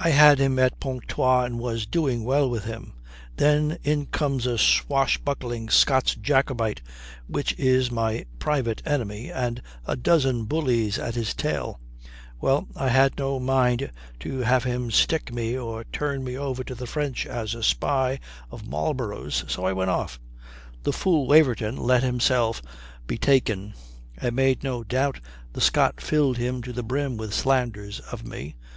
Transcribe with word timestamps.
I 0.00 0.08
had 0.10 0.40
him 0.40 0.58
at 0.58 0.80
Pontoise 0.80 1.46
and 1.46 1.60
was 1.60 1.86
doing 1.86 2.24
well 2.24 2.50
with 2.50 2.64
him. 2.64 2.94
Then 3.36 3.78
in 3.84 4.06
comes 4.06 4.44
a 4.44 4.58
swashbuckling 4.58 5.68
Scots 5.68 6.16
Jacobite 6.16 6.82
which 7.28 7.56
is 7.56 7.92
my 7.92 8.26
private 8.40 8.82
enemy, 8.84 9.30
and 9.30 9.62
a 9.86 9.94
dozen 9.94 10.46
bullies 10.46 10.98
at 10.98 11.14
his 11.14 11.32
tail. 11.32 11.78
Well, 12.40 12.66
I 12.74 12.88
had 12.88 13.18
no 13.18 13.38
mind 13.38 13.92
to 14.18 14.38
have 14.40 14.64
him 14.64 14.90
stick 14.90 15.32
me 15.32 15.56
or 15.56 15.84
turn 15.84 16.24
me 16.24 16.36
over 16.36 16.64
to 16.64 16.74
the 16.74 16.88
French 16.88 17.24
as 17.24 17.54
a 17.54 17.62
spy 17.62 18.18
of 18.50 18.66
Marlborough's, 18.66 19.44
so 19.46 19.64
I 19.64 19.72
went 19.72 19.90
off. 19.92 20.18
The 20.82 20.92
fool 20.92 21.28
Waverton 21.28 21.76
let 21.76 22.02
himself 22.02 22.60
be 23.06 23.16
taken. 23.16 23.74
I 24.20 24.30
make 24.30 24.64
no 24.64 24.82
doubt 24.82 25.20
the 25.52 25.60
Scot 25.60 26.00
filled 26.00 26.36
him 26.38 26.64
to 26.64 26.72
the 26.72 26.82
brim 26.82 27.16
with 27.16 27.32
slanders 27.32 28.00
of 28.10 28.26
me. 28.26 28.56